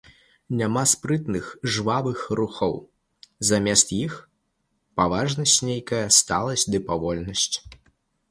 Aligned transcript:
Няма 0.59 0.83
спрытных 0.91 1.45
жвавых 1.73 2.23
рухаў, 2.39 2.71
замест 3.49 3.93
іх 4.05 4.13
паважнасць 5.01 5.59
нейкая, 5.69 6.03
сталасць 6.21 6.69
ды 6.73 6.77
павольнасць. 6.89 7.47